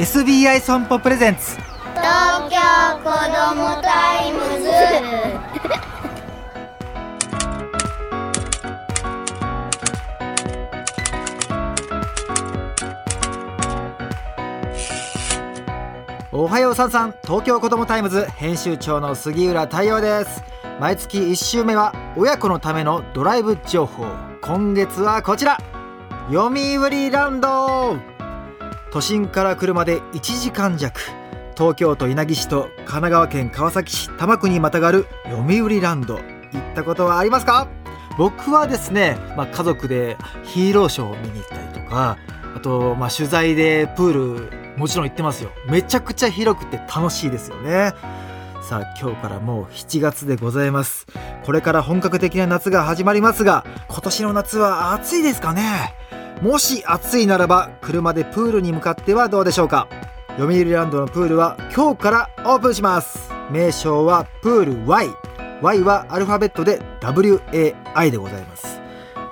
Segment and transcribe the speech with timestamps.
[0.00, 1.56] SBI 損保プレゼンツ。
[1.56, 2.56] 東京
[3.04, 4.70] 子どもタイムズ。
[16.32, 17.14] おはようさんさん。
[17.22, 20.42] 東京子どもタイムズ編集長の杉浦太陽です。
[20.80, 24.06] 毎月1週目は親子のためのドライブ情報。
[24.40, 25.58] 今月はこちら。
[26.30, 28.09] 読売ランド
[28.92, 31.00] 都心から車で1時間弱。
[31.56, 36.16] 東京都稲城市と神奈川県川崎市多摩区にまたがる読売ランド。
[36.16, 37.68] 行ったことはありますか？
[38.18, 42.18] 僕はですね、まあ、家族でヒーローショーを見に行ったりとか
[42.56, 45.50] あと、まあ、取材でプールもちろん行ってますよ。
[45.68, 47.92] めちゃくちゃ広くて楽しいですよね。
[48.62, 51.06] さあ今日からもう7月でございます。
[51.44, 55.94] これから本格的な夏が始まりますが今年の夏は暑いですかね？
[56.40, 59.88] もし暑いならば車でプールに向かってはどうでしょうか？
[60.38, 63.30] 読売ランドのプールは今日からオープンします。
[63.50, 65.08] 名称はプール Y
[65.60, 68.80] Y はアルファベットで WAI でございます。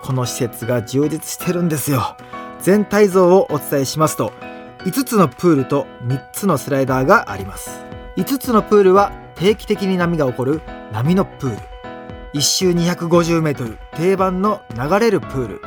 [0.03, 2.17] この施設が充実してるんですよ。
[2.61, 4.33] 全体像をお伝えしますと
[4.81, 7.81] 5つのプールと3つのスライダーがあります。
[8.19, 10.61] 5つのプールは定期的に波が起こる
[10.93, 11.57] 波のプール。
[12.35, 15.63] 1周 250m 定番の流れるプール。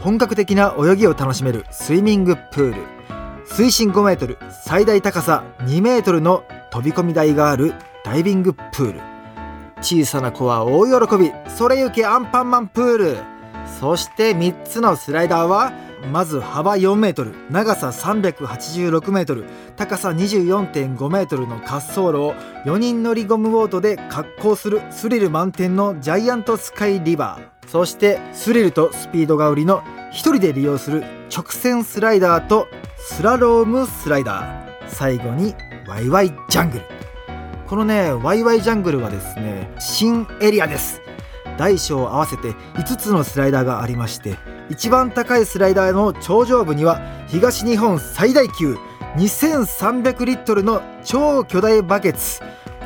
[0.00, 2.82] 本格的な泳ぎを楽しめるスイミングプール。
[3.46, 7.74] 水深 5m 最大高さ 2m の飛び込み台がある
[8.04, 9.00] ダイビングプール。
[9.80, 13.16] 小さな子は大喜びそれゆけアンパンマンプール。
[13.80, 15.72] そして3つのスライダーは
[16.12, 19.44] まず幅4メートル長さ386メートル
[19.76, 27.57] 高さ24.5メートルの滑走路を4人乗りゴムボートで滑行するスリル満点のジャイアントスカイリバー。
[27.68, 32.66] そしてスリルとスピードが売りの1人で利用する直線スライダーと
[32.96, 34.68] スラロームスライダー。
[34.88, 35.54] 最後に
[35.86, 36.84] ワイワイジャングル。
[37.66, 41.02] このねワイワイジャングルはですね新エリアです。
[41.58, 44.36] 大小合わせて5つのスライダーがありまして
[44.70, 48.76] 一番高いスライダーの頂上部には東日本最大級
[49.16, 52.40] 2300リットルの超巨大バケツ。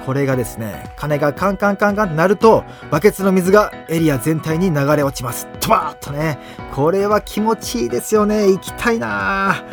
[0.04, 5.46] これがですね鐘がカンカンカンカンなるとバケツの水がエリア全体に流れ落ちます。
[5.60, 6.38] トバーッとね。
[6.74, 8.50] これは気持ちいいですよね。
[8.50, 9.64] 行きたいな。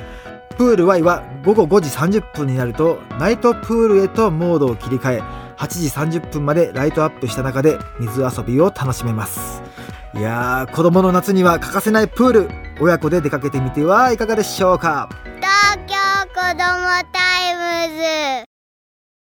[0.57, 1.89] プール Y は午後5時
[2.19, 5.21] 30分になるとナイトプールへとモードを切り替え
[5.57, 5.67] 8
[6.09, 9.61] 時30分までライトアップした中で水遊びを楽しめます。
[10.15, 12.49] いやー子供の夏には欠かせないプール
[12.81, 15.09] 親子で出かけてみてはいかがでしょうか。
[15.37, 15.95] 東京
[16.33, 18.48] 子どもタイムズ。